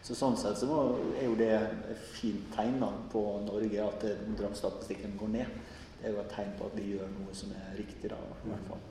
Så 0.05 0.17
Sånn 0.17 0.37
sett 0.37 0.59
så 0.61 0.81
er 1.19 1.23
jo 1.25 1.37
det 1.39 1.53
et 1.55 2.09
fint 2.13 2.51
tegn 2.53 2.83
på 3.11 3.23
Norge 3.47 3.87
at 3.87 4.05
drapsstatistikken 4.37 5.15
går 5.19 5.33
ned. 5.39 5.55
Det 6.01 6.11
er 6.11 6.13
jo 6.13 6.21
et 6.21 6.35
tegn 6.35 6.51
på 6.59 6.67
at 6.67 6.75
vi 6.77 6.91
gjør 6.91 7.09
noe 7.15 7.33
som 7.33 7.55
er 7.55 7.79
riktig, 7.79 8.11
da, 8.11 8.19
i 8.43 8.51
hvert 8.51 8.69
fall. 8.69 8.83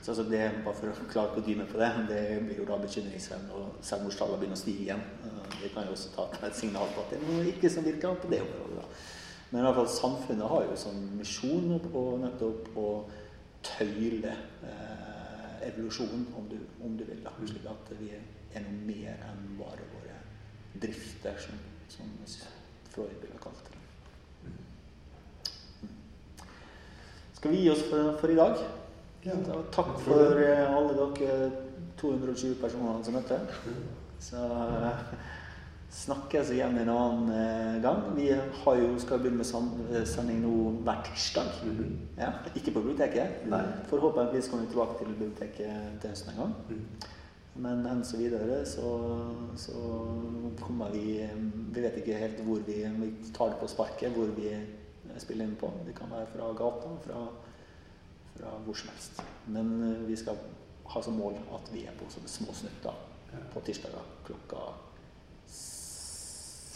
Så 0.00 0.10
altså 0.10 0.24
det, 0.32 0.42
bare 0.64 0.74
for 0.74 0.90
å 0.90 1.08
klare 1.12 1.42
dyne 1.44 1.66
på 1.68 1.78
det, 1.78 1.90
det 2.08 2.20
blir 2.42 2.62
jo 2.62 2.66
da 2.66 2.78
bekymringsfullt 2.80 3.50
når 3.50 3.66
selvmordstallene 3.84 4.40
begynner 4.40 4.56
å 4.56 4.62
stige 4.62 4.86
igjen. 4.86 5.02
Det 5.60 5.70
kan 5.74 5.86
jo 5.86 5.92
også 5.94 6.12
ta 6.16 6.24
et 6.48 6.56
signal 6.56 6.88
på 6.94 7.04
at 7.04 7.12
det 7.12 7.18
er 7.20 7.26
noe 7.28 7.48
ikke 7.52 7.70
som 7.70 7.84
virker 7.84 8.16
på 8.18 8.30
det 8.32 8.40
området. 8.42 8.80
da. 8.80 8.86
Men 9.50 9.60
i 9.60 9.64
hvert 9.66 9.78
fall 9.80 9.90
samfunnet 9.92 10.50
har 10.50 10.64
jo 10.66 10.78
sånn 10.78 11.02
misjon 11.18 11.76
på 11.90 12.04
nettopp 12.22 12.70
å 12.78 12.88
tøyle 13.66 14.34
eh, 14.62 15.68
evolusjonen, 15.68 16.26
om 16.38 16.48
du, 16.50 16.58
om 16.84 16.96
du, 16.98 17.04
vil. 17.04 17.22
da, 17.24 17.34
Slik 17.46 17.66
at 17.70 17.92
vi 18.00 18.12
er 18.14 18.64
noe 18.64 18.76
mer 18.86 19.24
enn 19.28 19.56
bare 19.58 19.86
våre 19.94 20.18
drifter, 20.80 21.36
som, 21.40 21.60
som 21.88 22.12
Freud 22.90 23.16
ville 23.22 23.40
kalt 23.42 23.68
det. 23.68 23.80
Mm. 24.44 25.96
Skal 27.38 27.50
vi 27.54 27.64
gi 27.64 27.72
oss 27.72 27.84
for, 27.90 28.14
for 28.20 28.32
i 28.32 28.38
dag? 28.38 28.62
Ja. 29.24 29.36
takk 29.72 29.98
for 30.00 30.38
eh, 30.40 30.64
alle 30.64 30.94
dere 30.96 31.50
220 32.00 32.54
personene 32.62 33.04
som 33.04 33.18
møtte. 33.18 33.36
Så 34.20 34.40
snakkes 35.90 36.50
igjen 36.54 36.78
en 36.78 36.88
annen 36.88 37.30
eh, 37.34 37.82
gang. 37.82 38.02
Vi 38.14 38.28
jo, 38.30 38.90
skal 39.02 39.18
begynne 39.18 39.42
med 39.42 39.94
eh, 39.96 40.04
sending 40.06 40.42
nå 40.44 40.52
hver 40.86 41.02
tirsdag. 41.06 41.48
Mm 41.64 41.76
-hmm. 41.76 41.96
ja, 42.18 42.32
ikke 42.54 42.70
på 42.70 42.80
biblioteket. 42.80 43.46
Nei. 43.46 43.62
Forhåpentligvis 43.86 44.48
kommer 44.48 44.64
vi 44.64 44.70
tilbake 44.70 44.98
til 44.98 45.14
biblioteket 45.14 46.00
til 46.00 46.10
høsten 46.10 46.30
en 46.30 46.40
gang. 46.40 46.54
Mm. 46.68 46.86
Men 47.54 47.86
enn 47.86 48.04
så 48.04 48.16
videre 48.16 48.66
så, 48.66 49.18
så, 49.56 49.72
kommer 50.60 50.90
vi 50.90 51.28
Vi 51.74 51.82
vet 51.82 51.96
ikke 51.96 52.14
helt 52.14 52.40
hvor 52.40 52.58
vi 52.66 52.86
Vi 52.98 53.32
tar 53.34 53.46
det 53.46 53.56
på 53.60 53.66
sparket 53.66 54.12
hvor 54.12 54.26
vi 54.36 54.54
spiller 55.18 55.44
inn 55.44 55.56
på. 55.56 55.72
Det 55.86 55.94
kan 55.94 56.10
være 56.10 56.26
fra 56.26 56.52
gata, 56.52 56.88
fra, 57.02 57.26
fra 58.36 58.50
hvor 58.64 58.74
som 58.74 58.88
helst. 58.88 59.22
Men 59.46 59.82
eh, 59.82 60.08
vi 60.08 60.16
skal 60.16 60.36
ha 60.84 61.02
som 61.02 61.14
mål 61.14 61.34
at 61.54 61.74
vi 61.74 61.84
er 61.84 61.92
på 61.98 62.10
sånne 62.10 62.28
små 62.28 62.54
snutter 62.54 62.94
på 63.52 63.60
tirsdager 63.60 64.06
klokka 64.26 64.56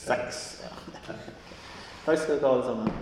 Seks. 0.04 0.60
Takk 2.04 2.18
skal 2.18 2.36
dere 2.36 2.48
ha, 2.48 2.54
alle 2.54 2.64
sammen. 2.64 2.94